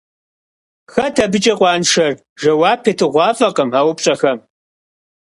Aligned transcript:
Хэт 0.91 1.15
абыкӀэ 1.23 1.53
къуаншэр? 1.59 2.13
Жэуап 2.41 2.81
етыгъуафӀэкъым 2.91 3.69
а 3.77 3.81
упщӀэхэм. 3.89 4.37